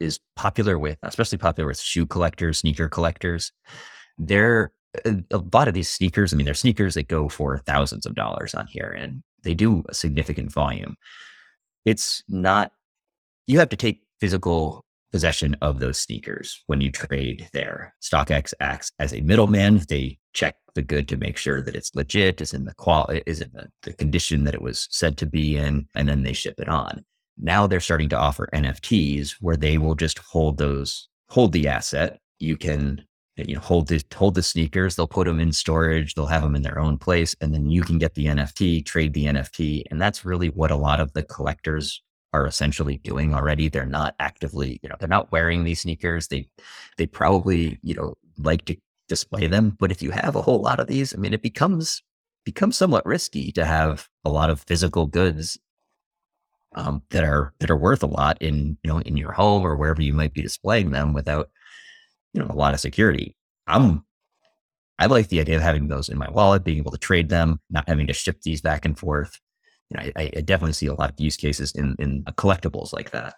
[0.00, 3.52] is popular with, especially popular with shoe collectors, sneaker collectors.
[4.18, 4.72] They're
[5.04, 6.32] a lot of these sneakers.
[6.32, 9.84] I mean, they're sneakers that go for thousands of dollars on here, and they do
[9.88, 10.96] a significant volume.
[11.84, 12.72] It's not.
[13.46, 17.94] You have to take physical possession of those sneakers when you trade there.
[18.02, 19.80] StockX acts as a middleman.
[19.88, 23.40] They check the good to make sure that it's legit, is in the quality, is
[23.40, 26.54] in the, the condition that it was said to be in, and then they ship
[26.58, 27.04] it on.
[27.40, 32.18] Now they're starting to offer NFTs where they will just hold those, hold the asset.
[32.38, 33.04] You can,
[33.36, 34.96] you know, hold the hold the sneakers.
[34.96, 36.14] They'll put them in storage.
[36.14, 39.14] They'll have them in their own place, and then you can get the NFT, trade
[39.14, 43.68] the NFT, and that's really what a lot of the collectors are essentially doing already.
[43.68, 46.28] They're not actively, you know, they're not wearing these sneakers.
[46.28, 46.48] They
[46.96, 48.76] they probably, you know, like to
[49.08, 49.76] display them.
[49.78, 52.02] But if you have a whole lot of these, I mean, it becomes
[52.44, 55.58] becomes somewhat risky to have a lot of physical goods
[56.74, 59.76] um, that are that are worth a lot in you know in your home or
[59.76, 61.50] wherever you might be displaying them without
[62.32, 63.36] you know a lot of security.
[63.66, 64.04] I'm
[64.98, 67.60] I like the idea of having those in my wallet, being able to trade them,
[67.70, 69.38] not having to ship these back and forth.
[69.90, 73.12] You know, I, I definitely see a lot of use cases in in collectibles like
[73.12, 73.34] that.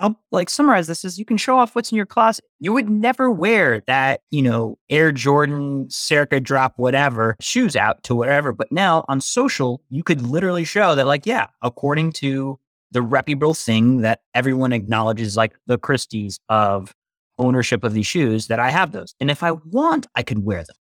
[0.00, 2.44] I'll like summarize this as you can show off what's in your closet.
[2.58, 8.14] You would never wear that, you know, Air Jordan, Circa drop, whatever shoes out to
[8.14, 8.52] whatever.
[8.52, 12.58] But now on social, you could literally show that, like, yeah, according to
[12.90, 16.94] the reputable thing that everyone acknowledges, like the Christie's of
[17.38, 19.14] ownership of these shoes, that I have those.
[19.20, 20.76] And if I want, I could wear them.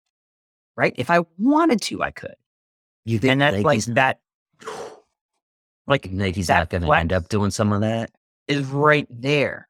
[0.77, 0.95] Right.
[0.97, 2.37] If I wanted to, I could.
[3.05, 4.21] You think And that's like Nike's, that,
[5.89, 8.11] like Nike's that not going to end up doing some of that?
[8.49, 9.69] Is right there.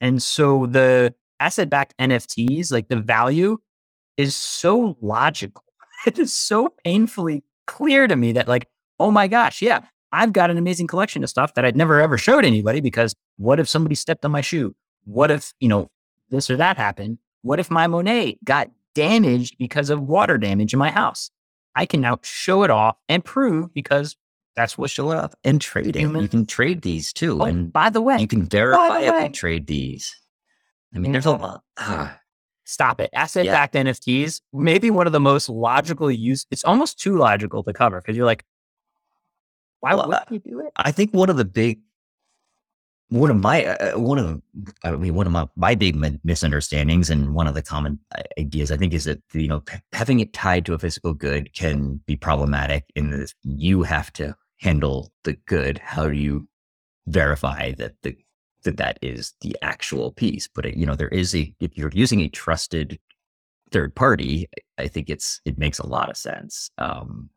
[0.00, 3.58] And so the asset backed NFTs, like the value
[4.16, 5.64] is so logical.
[6.06, 8.68] It is so painfully clear to me that, like,
[9.00, 9.80] oh my gosh, yeah,
[10.12, 13.58] I've got an amazing collection of stuff that I'd never ever showed anybody because what
[13.58, 14.76] if somebody stepped on my shoe?
[15.04, 15.90] What if, you know,
[16.30, 17.18] this or that happened?
[17.42, 21.30] What if my Monet got damaged because of water damage in my house?
[21.74, 24.16] I can now show it off and prove because
[24.58, 25.94] that's what Show off and trade.
[25.94, 27.40] Human- You can trade these too.
[27.40, 29.28] Oh, and by the way, you can verifiably way.
[29.30, 30.14] trade these.
[30.94, 31.62] I mean, there's a lot.
[31.78, 32.18] Ah,
[32.64, 33.08] Stop it.
[33.14, 36.44] Asset backed NFTs, maybe one of the most logical use.
[36.50, 38.44] It's almost too logical to cover because you're like,
[39.80, 40.72] why Well, would you do it?
[40.76, 41.80] I think one of the big,
[43.10, 44.42] one of my, uh, uh, one of,
[44.84, 48.22] I mean, one of my, my big mi- misunderstandings and one of the common uh,
[48.38, 49.62] ideas, I think, is that, you know,
[49.94, 54.36] having it tied to a physical good can be problematic in that you have to
[54.60, 55.78] handle the good.
[55.78, 56.48] How do you
[57.06, 58.16] verify that the,
[58.64, 60.48] that that is the actual piece?
[60.48, 62.98] But, you know, there is a, if you're using a trusted
[63.70, 66.70] third party, I I think it's, it makes a lot of sense.
[66.78, 67.30] Um,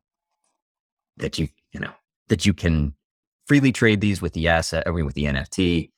[1.18, 1.92] that you, you know,
[2.30, 2.94] that you can
[3.48, 5.92] freely trade these with the asset, I mean, with the NFT,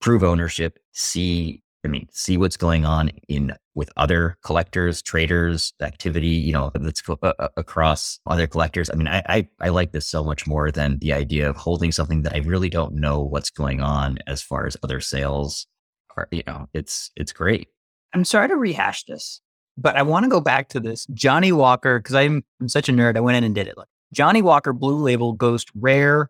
[0.00, 6.28] prove ownership, see, I mean, see what's going on in with other collectors, traders, activity,
[6.28, 8.90] you know, that's uh, uh, across other collectors.
[8.90, 11.92] I mean, I, I I like this so much more than the idea of holding
[11.92, 15.66] something that I really don't know what's going on as far as other sales.
[16.16, 17.68] Are, you know, it's it's great.
[18.12, 19.40] I'm sorry to rehash this,
[19.76, 22.92] but I want to go back to this Johnnie Walker because I'm, I'm such a
[22.92, 23.16] nerd.
[23.16, 23.76] I went in and did it.
[24.12, 26.28] Johnnie Walker Blue Label Ghost Rare,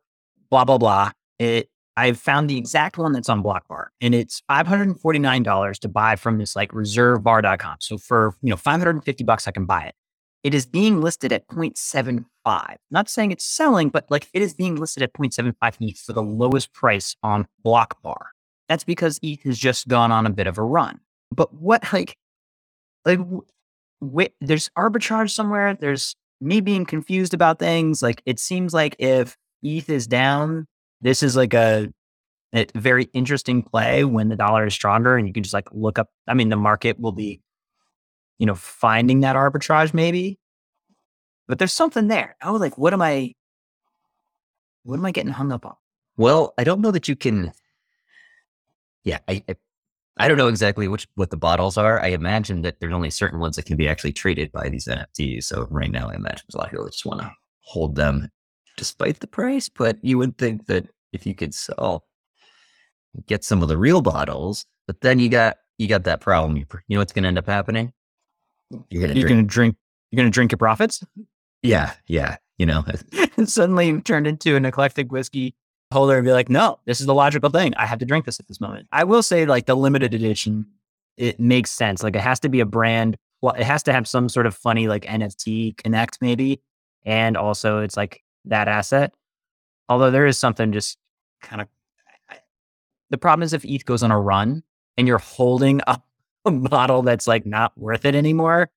[0.50, 1.12] blah blah blah.
[1.38, 5.00] It I found the exact one that's on Block Bar, and it's five hundred and
[5.00, 7.78] forty nine dollars to buy from this like ReserveBar.com.
[7.80, 9.94] So for you know five hundred and fifty bucks, I can buy it.
[10.44, 12.76] It is being listed at 0.75.
[12.92, 16.22] Not saying it's selling, but like it is being listed at 0.75 ETH for the
[16.22, 18.28] lowest price on Block Bar.
[18.68, 21.00] That's because ETH has just gone on a bit of a run.
[21.34, 22.16] But what like
[23.04, 23.44] like w-
[24.00, 25.74] wait, there's arbitrage somewhere.
[25.74, 28.02] There's me being confused about things.
[28.02, 30.68] Like it seems like if ETH is down,
[31.00, 31.88] this is like a,
[32.52, 35.98] a very interesting play when the dollar is stronger, and you can just like look
[35.98, 36.08] up.
[36.26, 37.40] I mean, the market will be,
[38.38, 40.38] you know, finding that arbitrage maybe.
[41.46, 42.36] But there's something there.
[42.42, 43.34] Oh, like what am I?
[44.82, 45.76] What am I getting hung up on?
[46.16, 47.52] Well, I don't know that you can.
[49.04, 49.56] Yeah, I, I
[50.20, 52.00] I don't know exactly which what the bottles are.
[52.00, 55.44] I imagine that there's only certain ones that can be actually traded by these NFTs.
[55.44, 57.30] So right now, I imagine there's a lot of people that just want to
[57.60, 58.28] hold them
[58.78, 59.68] despite the price.
[59.68, 62.04] But you would think that if you could sell,
[63.26, 66.56] get some of the real bottles, but then you got you got that problem.
[66.56, 67.92] You, you know what's going to end up happening?
[68.90, 69.28] You're going to You're drink.
[69.28, 69.76] gonna drink.
[70.10, 71.04] You're gonna drink your profits.
[71.62, 72.36] Yeah, yeah.
[72.56, 72.84] You know,
[73.36, 75.54] and suddenly turned into an eclectic whiskey
[75.92, 77.74] holder and be like, no, this is the logical thing.
[77.76, 78.88] I have to drink this at this moment.
[78.92, 80.66] I will say, like the limited edition,
[81.16, 82.02] it makes sense.
[82.02, 83.16] Like it has to be a brand.
[83.40, 86.60] Well, it has to have some sort of funny like NFT connect maybe,
[87.04, 89.14] and also it's like that asset.
[89.88, 90.98] Although there is something just
[91.42, 91.68] kind of.
[93.10, 94.62] The problem is if ETH goes on a run
[94.98, 96.00] and you're holding a,
[96.44, 98.70] a bottle that's like not worth it anymore,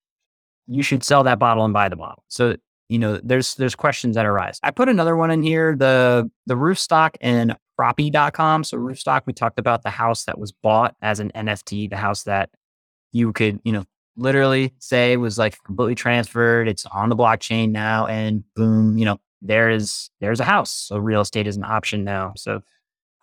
[0.67, 2.23] you should sell that bottle and buy the bottle.
[2.27, 2.55] So
[2.91, 4.59] you know, there's there's questions that arise.
[4.63, 8.65] I put another one in here, the the Roofstock and Propy.com.
[8.65, 12.23] So Roofstock, we talked about the house that was bought as an NFT, the house
[12.23, 12.49] that
[13.13, 13.85] you could, you know,
[14.17, 16.67] literally say was like completely transferred.
[16.67, 20.71] It's on the blockchain now, and boom, you know, there is there's a house.
[20.71, 22.33] So real estate is an option now.
[22.37, 22.61] So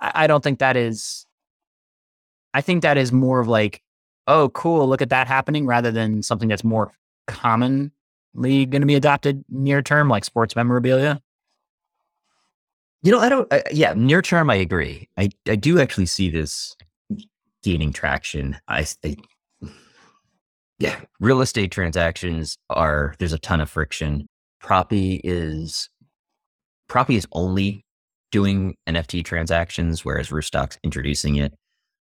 [0.01, 1.27] I, I don't think that is.
[2.55, 3.83] I think that is more of like,
[4.27, 6.93] oh, cool, look at that happening, rather than something that's more
[7.27, 7.91] commonly
[8.41, 11.21] going to be adopted near term, like sports memorabilia?
[13.03, 13.53] You know, I don't.
[13.53, 15.09] I, yeah, near term, I agree.
[15.17, 16.75] I I do actually see this
[17.63, 18.57] gaining traction.
[18.67, 19.17] I, I
[20.79, 24.27] yeah, real estate transactions are there's a ton of friction.
[24.61, 25.89] Proppy is
[26.89, 27.85] Propy is only
[28.31, 31.55] doing NFT transactions, whereas Roofstock's introducing it.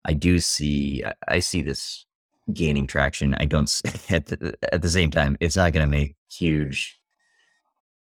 [0.05, 1.03] I do see.
[1.05, 2.05] I- I see this
[2.53, 3.35] gaining traction.
[3.35, 3.71] I don't
[4.11, 5.37] at the, at the same time.
[5.41, 6.99] It's not going to make huge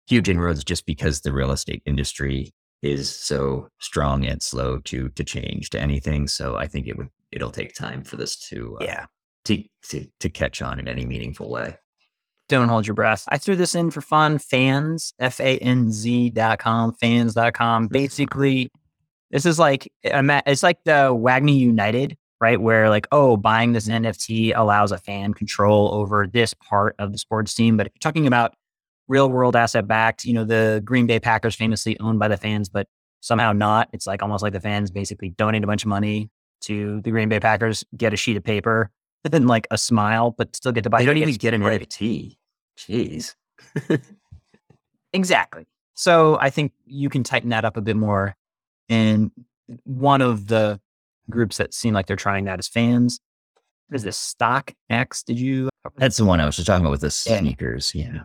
[0.08, 5.24] huge inroads just because the real estate industry is so strong and slow to to
[5.24, 6.28] change to anything.
[6.28, 9.06] So I think it would it'll take time for this to uh, Yeah.
[9.46, 11.76] to, to to catch on in any meaningful way.
[12.50, 13.26] Don't hold your breath.
[13.30, 14.40] I threw this in for fun.
[14.40, 17.88] Fans, F A N Z dot com, fans dot com.
[17.88, 18.72] Basically,
[19.30, 22.60] this is like, it's like the WAGMI United, right?
[22.60, 27.20] Where like, oh, buying this NFT allows a fan control over this part of the
[27.20, 27.78] sports team.
[27.78, 28.56] But if you're talking about
[29.08, 32.68] real world asset backed, you know, the Green Bay Packers famously owned by the fans,
[32.68, 32.88] but
[33.22, 33.90] somehow not.
[33.94, 36.32] It's like almost like the fans basically donate a bunch of money
[36.62, 38.90] to the Green Bay Packers, get a sheet of paper,
[39.24, 41.00] and then like a smile, but still get to buy.
[41.00, 41.62] They don't even get an.
[41.62, 42.38] NFT.
[42.80, 43.36] Jeez.
[45.14, 45.66] Exactly.
[45.96, 48.36] So I think you can tighten that up a bit more.
[48.88, 49.32] And
[49.84, 50.80] one of the
[51.30, 53.20] groups that seem like they're trying that is fans.
[53.88, 54.18] What is this?
[54.18, 55.24] Stock X?
[55.24, 57.94] Did you That's the one I was just talking about with the sneakers.
[57.96, 58.24] Yeah.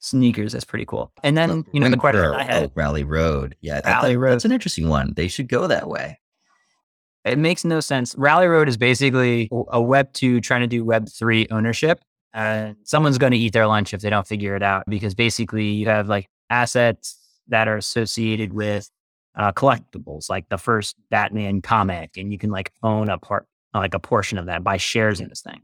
[0.00, 0.52] sneakers?
[0.52, 1.12] That's pretty cool.
[1.22, 2.64] And then you know the question I had.
[2.64, 3.56] oh, Rally Road.
[3.60, 4.32] Yeah, Rally that- Road.
[4.32, 5.14] That's an interesting one.
[5.14, 6.18] They should go that way.
[7.24, 8.14] It makes no sense.
[8.18, 12.00] Rally Road is basically a Web two trying to do Web three ownership.
[12.34, 15.68] And someone's going to eat their lunch if they don't figure it out because basically
[15.68, 17.16] you have like assets
[17.48, 18.90] that are associated with
[19.36, 23.94] uh, collectibles, like the first Batman comic, and you can like own a part, like
[23.94, 25.62] a portion of that, buy shares in this thing.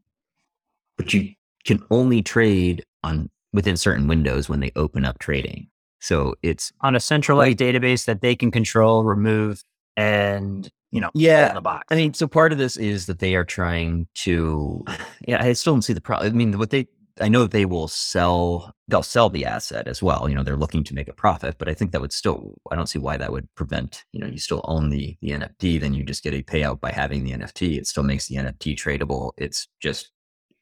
[0.96, 5.68] But you can only trade on within certain windows when they open up trading.
[6.00, 9.62] So it's on a centralized database that they can control, remove,
[9.96, 11.52] and you know, Yeah.
[11.54, 11.86] the box.
[11.90, 14.84] I mean, so part of this is that they are trying to.
[15.28, 16.32] Yeah, I still don't see the problem.
[16.32, 16.88] I mean, what they,
[17.20, 20.28] I know they will sell, they'll sell the asset as well.
[20.28, 22.76] You know, they're looking to make a profit, but I think that would still, I
[22.76, 24.04] don't see why that would prevent.
[24.12, 26.90] You know, you still own the the NFT, then you just get a payout by
[26.90, 27.76] having the NFT.
[27.78, 29.32] It still makes the NFT tradable.
[29.36, 30.10] It's just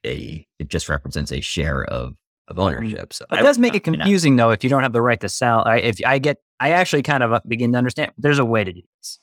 [0.05, 2.15] a, it just represents a share of
[2.49, 3.13] of ownership.
[3.13, 3.99] So It does make it you know.
[3.99, 5.63] confusing though if you don't have the right to sell.
[5.67, 8.13] I, if I get, I actually kind of uh, begin to understand.
[8.19, 9.19] There's a way to do this.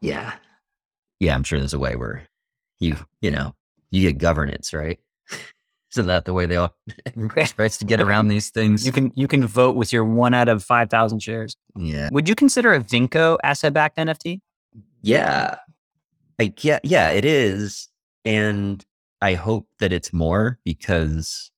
[0.00, 0.34] Yeah.
[1.20, 2.26] Yeah, I'm sure there's a way where
[2.78, 3.54] you, you know,
[3.90, 4.98] you get governance, right?
[5.92, 6.74] Isn't that the way they all
[7.56, 8.84] tries to get around these things?
[8.84, 11.56] You can you can vote with your one out of five thousand shares.
[11.74, 12.10] yeah.
[12.12, 14.40] Would you consider a Vinco asset backed NFT?
[15.00, 15.56] Yeah.
[16.38, 17.88] Like yeah, yeah, it is.
[18.24, 18.84] And
[19.22, 21.50] I hope that it's more because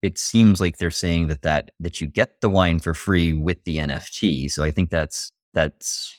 [0.00, 3.62] it seems like they're saying that that that you get the wine for free with
[3.64, 4.50] the NFT.
[4.50, 6.18] So I think that's that's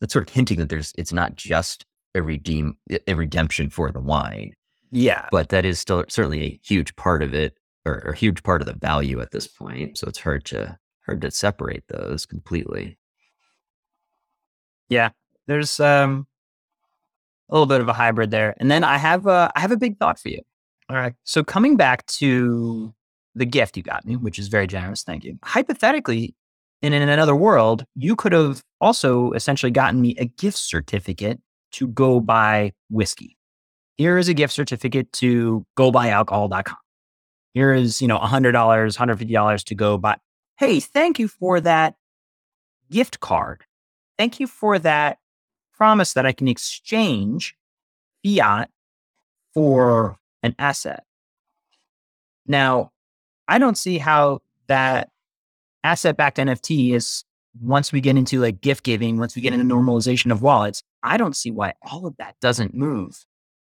[0.00, 4.00] that's sort of hinting that there's it's not just a redeem a redemption for the
[4.00, 4.52] wine.
[4.90, 7.54] Yeah, but that is still certainly a huge part of it
[7.84, 9.98] or, a huge part of the value at this point.
[9.98, 12.98] So it's hard to hard to separate those completely.
[14.88, 15.10] Yeah,
[15.46, 16.26] there's um
[17.48, 18.54] a little bit of a hybrid there.
[18.58, 20.40] And then I have a I have a big thought for you.
[20.88, 21.14] All right.
[21.24, 22.94] So coming back to
[23.34, 25.38] the gift you got me, which is very generous, thank you.
[25.42, 26.34] Hypothetically,
[26.82, 31.40] in, in another world, you could have also essentially gotten me a gift certificate
[31.72, 33.36] to go buy whiskey.
[33.96, 36.76] Here is a gift certificate to go buy alcohol.com.
[37.54, 40.18] Here is, you know, $100, $150 to go buy.
[40.58, 41.94] Hey, thank you for that
[42.90, 43.64] gift card.
[44.18, 45.18] Thank you for that
[45.74, 47.56] promise that I can exchange
[48.24, 48.70] fiat
[49.54, 51.04] for an asset.
[52.46, 52.92] Now,
[53.48, 55.10] I don't see how that
[55.86, 57.24] asset backed NFT is
[57.60, 61.16] once we get into like gift giving, once we get into normalization of wallets, I
[61.16, 63.24] don't see why all of that doesn't move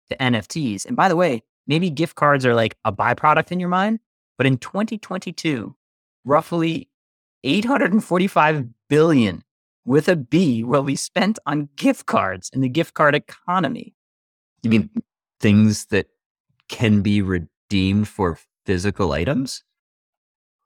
[0.09, 0.85] to NFTs.
[0.85, 3.99] And by the way, maybe gift cards are like a byproduct in your mind,
[4.37, 5.75] but in 2022,
[6.25, 6.89] roughly
[7.43, 9.43] 845 billion
[9.85, 13.95] with a B will be spent on gift cards in the gift card economy.
[14.63, 14.89] You mean
[15.39, 16.07] things that
[16.67, 19.63] can be redeemed for physical items?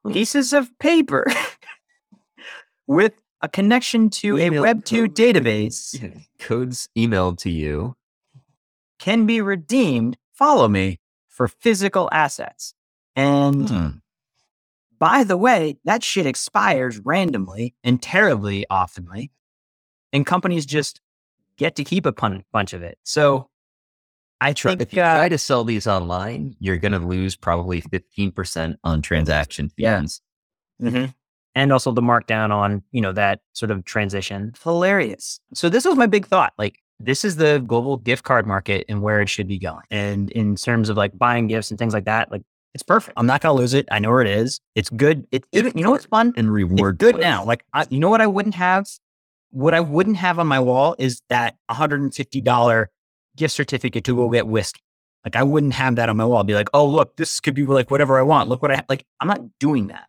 [0.10, 1.26] Pieces of paper
[2.88, 5.16] with a connection to a Web2 code.
[5.16, 7.96] database Codes emailed to you.
[9.00, 12.74] can be redeemed, follow me, for physical assets.
[13.16, 13.88] And Hmm.
[15.00, 19.32] by the way, that shit expires randomly and terribly oftenly.
[20.14, 21.02] And companies just
[21.58, 22.98] get to keep a pun- bunch of it.
[23.04, 23.50] So
[24.42, 27.36] I Try, think if you uh, try to sell these online, you're going to lose
[27.36, 30.22] probably 15% on transaction fees.
[30.80, 30.90] Yeah.
[30.90, 31.14] Mhm.
[31.54, 34.54] And also the markdown on, you know, that sort of transition.
[34.64, 35.40] Hilarious.
[35.54, 36.54] So this was my big thought.
[36.58, 39.84] Like, this is the global gift card market and where it should be going.
[39.92, 42.42] And in terms of like buying gifts and things like that, like
[42.74, 43.14] it's perfect.
[43.18, 43.86] I'm not gonna lose it.
[43.92, 44.60] I know where it is.
[44.76, 45.28] It's good.
[45.32, 46.28] It, it you know what's fun?
[46.38, 47.24] And It's reward good points.
[47.24, 47.44] now.
[47.44, 48.88] Like I, you know what I wouldn't have?
[49.50, 52.86] What I wouldn't have on my wall is that $150
[53.36, 54.34] gift certificate to go mm.
[54.34, 54.82] get whiskey.
[55.26, 56.40] Like I wouldn't have that on my wall.
[56.40, 58.50] I'd be like, oh look, this could be like whatever I want.
[58.50, 58.86] Look what I ha-.
[58.90, 59.06] like.
[59.20, 60.08] I'm not doing that.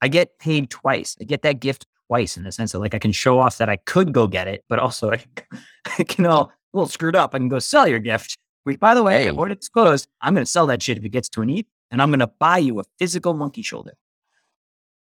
[0.00, 1.16] I get paid twice.
[1.20, 3.68] I get that gift twice in the sense that like I can show off that
[3.68, 5.24] I could go get it, but also I,
[5.98, 7.34] I can all a little screwed up.
[7.34, 8.36] I can go sell your gift.
[8.64, 9.28] Which, by the way, Hey.
[9.28, 11.66] I already disclosed I'm going to sell that shit if it gets to an ETH,
[11.90, 13.92] and I'm going to buy you a physical monkey shoulder,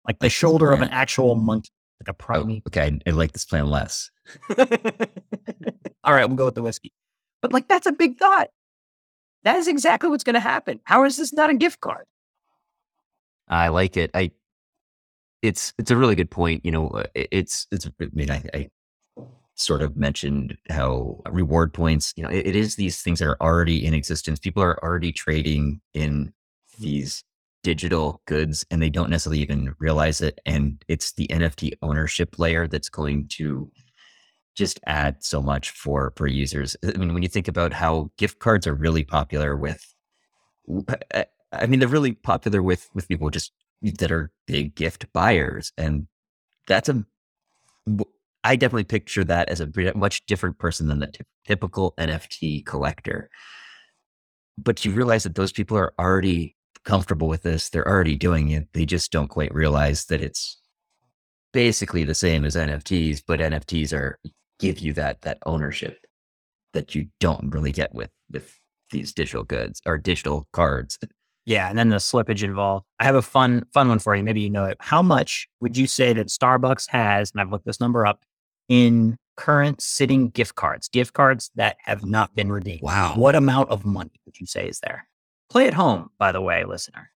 [0.05, 1.69] like the shoulder of an actual monkey,
[2.01, 2.63] like a Oh, primate.
[2.67, 4.11] okay, I, I like this plan less.
[6.03, 6.91] All right, we'll go with the whiskey.
[7.45, 8.47] But like that's a big thought.
[9.43, 10.79] That is exactly what's going to happen.
[10.83, 12.07] How is this not a gift card?
[13.47, 14.09] I like it.
[14.15, 14.31] I
[15.43, 16.65] it's it's a really good point.
[16.65, 17.85] You know, uh, it's it's.
[17.85, 18.69] I mean, I, I
[19.53, 22.13] sort of mentioned how reward points.
[22.15, 24.39] You know, it, it is these things that are already in existence.
[24.39, 26.33] People are already trading in
[26.79, 27.23] these
[27.61, 30.41] digital goods, and they don't necessarily even realize it.
[30.47, 33.69] And it's the NFT ownership layer that's going to
[34.55, 36.75] just add so much for for users.
[36.83, 39.83] I mean, when you think about how gift cards are really popular with
[40.89, 43.51] I- eh, I mean, they're really popular with with people just
[43.99, 46.07] that are big gift buyers, and
[46.67, 47.05] that's a.
[48.43, 53.29] I definitely picture that as a much different person than the typ- typical NFT collector.
[54.57, 58.67] But you realize that those people are already comfortable with this; they're already doing it.
[58.73, 60.57] They just don't quite realize that it's
[61.53, 64.19] basically the same as NFTs, but NFTs are
[64.59, 66.05] give you that that ownership
[66.73, 68.57] that you don't really get with with
[68.91, 70.97] these digital goods or digital cards.
[71.45, 72.85] Yeah, and then the slippage involved.
[72.99, 74.23] I have a fun fun one for you.
[74.23, 74.77] Maybe you know it.
[74.79, 78.23] How much would you say that Starbucks has, and I've looked this number up,
[78.67, 82.81] in current sitting gift cards, gift cards that have not been redeemed?
[82.81, 83.13] Wow.
[83.15, 85.07] What amount of money would you say is there?
[85.49, 87.11] Play at home, by the way, listener.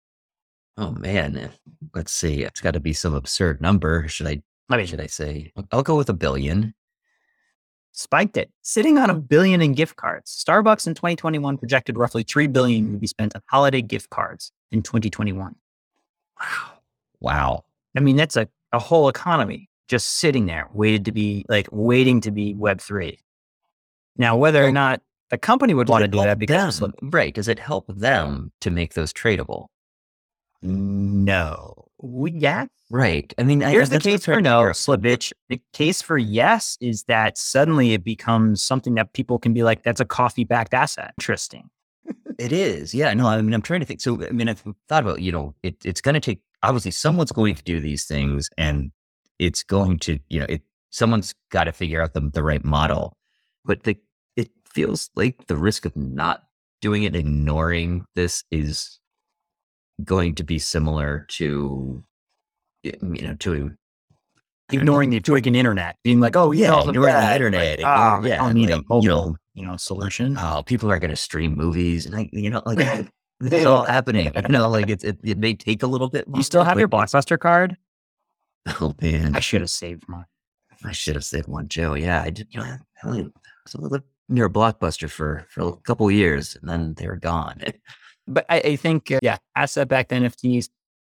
[0.76, 1.48] Oh man, eh,
[1.94, 2.42] let's see.
[2.42, 4.08] It's got to be some absurd number.
[4.08, 4.42] Should I?
[4.68, 5.52] Let me Should I say?
[5.70, 6.74] I'll go with a billion.
[7.96, 8.50] Spiked it.
[8.62, 10.44] Sitting on a billion in gift cards.
[10.46, 14.82] Starbucks in 2021 projected roughly 3 billion would be spent on holiday gift cards in
[14.82, 15.56] 2021.
[16.38, 16.72] Wow.
[17.20, 17.64] Wow.
[17.96, 22.20] I mean, that's a, a whole economy just sitting there, waited to be like waiting
[22.22, 23.18] to be Web3.
[24.18, 26.92] Now, whether or not the company would want to do that because them?
[27.02, 27.34] right?
[27.34, 29.66] Does it help them to make those tradable?
[30.62, 32.66] no, we, yeah.
[32.90, 33.32] Right.
[33.38, 34.62] I mean, I- Here's the I'm case for no.
[34.64, 35.32] Slivich.
[35.48, 39.82] The case for yes is that suddenly it becomes something that people can be like,
[39.82, 41.14] that's a coffee backed asset.
[41.18, 41.70] Interesting.
[42.38, 42.94] It is.
[42.94, 43.12] Yeah.
[43.14, 44.00] No, I mean, I'm trying to think.
[44.00, 47.32] So, I mean, I've thought about, you know, it, it's going to take, obviously, someone's
[47.32, 48.92] going to do these things and
[49.38, 53.16] it's going to, you know, it, someone's got to figure out the, the right model.
[53.64, 53.96] But the,
[54.36, 56.42] it feels like the risk of not
[56.80, 59.00] doing it, ignoring this is
[60.04, 62.04] going to be similar to,
[62.82, 63.72] you know, to
[64.72, 68.46] Ignoring the freaking internet, being like, oh, yeah, Yeah, ignoring the internet, Oh, yeah, I
[68.46, 70.36] don't need like, a mobile, you know, you know, solution.
[70.38, 72.78] oh, people are going to stream movies and like, you know, like
[73.40, 74.32] it's all happening.
[74.34, 76.24] You know, like it's, it, it may take a little bit.
[76.34, 77.76] you still longer, have your Blockbuster card?
[78.80, 80.24] Oh man, I should have saved mine.
[80.84, 81.94] I should have said one, Joe.
[81.94, 82.48] Yeah, I did.
[82.50, 83.08] You know, I
[83.78, 87.62] lived near a blockbuster for for a couple years, and then they were gone.
[88.26, 90.68] But I, I think, uh, yeah, asset backed NFTs.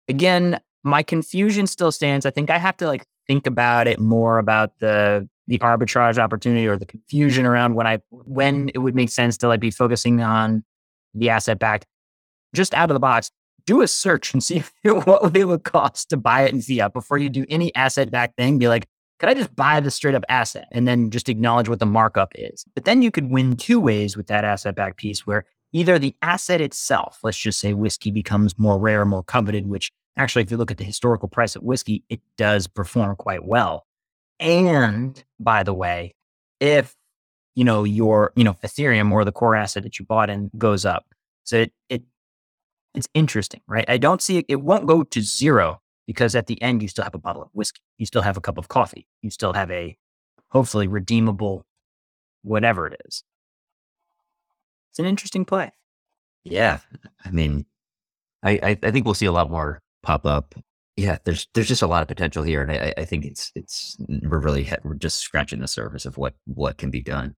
[0.08, 2.26] Again, my confusion still stands.
[2.26, 6.66] I think I have to like think about it more about the the arbitrage opportunity
[6.66, 10.20] or the confusion around when I when it would make sense to like be focusing
[10.20, 10.64] on
[11.14, 11.86] the asset backed.
[12.54, 13.30] Just out of the box,
[13.66, 17.18] do a search and see what it would cost to buy it in fiat before
[17.18, 18.58] you do any asset backed thing.
[18.58, 18.86] Be like,
[19.18, 22.32] could I just buy the straight up asset and then just acknowledge what the markup
[22.34, 22.64] is?
[22.74, 25.44] But then you could win two ways with that asset backed piece where
[25.74, 30.42] either the asset itself, let's just say whiskey becomes more rare, more coveted, which actually,
[30.42, 33.84] if you look at the historical price of whiskey, it does perform quite well.
[34.40, 36.14] And by the way,
[36.60, 36.94] if
[37.54, 40.84] you know your you know Ethereum or the core asset that you bought in goes
[40.86, 41.06] up,
[41.44, 42.02] so it it
[42.94, 43.84] it's interesting, right?
[43.88, 44.46] I don't see it.
[44.48, 47.48] It won't go to zero because at the end you still have a bottle of
[47.52, 49.96] whiskey, you still have a cup of coffee, you still have a
[50.50, 51.66] hopefully redeemable
[52.42, 53.24] whatever it is.
[54.94, 55.72] It's an interesting play.
[56.44, 56.78] yeah,
[57.24, 57.66] I mean,
[58.44, 60.54] I, I I think we'll see a lot more pop up.
[60.96, 63.96] Yeah, there's there's just a lot of potential here, and I, I think it's it's
[64.22, 67.34] we're really we're just scratching the surface of what what can be done.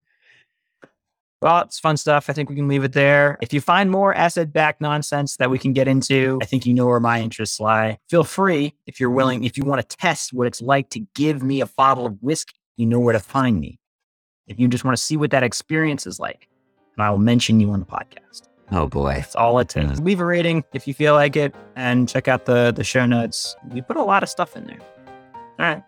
[1.40, 2.28] Well, it's fun stuff.
[2.28, 3.38] I think we can leave it there.
[3.40, 6.74] If you find more asset backed nonsense that we can get into, I think you
[6.74, 7.96] know where my interests lie.
[8.10, 11.42] Feel free, if you're willing, if you want to test what it's like to give
[11.42, 13.78] me a bottle of whiskey, you know where to find me.
[14.46, 16.48] If you just want to see what that experience is like,
[16.96, 18.48] and I will mention you on the podcast.
[18.72, 20.00] Oh boy, That's all it takes.
[20.00, 23.54] Leave a rating if you feel like it and check out the, the show notes.
[23.70, 24.80] We put a lot of stuff in there.
[25.36, 25.82] All right.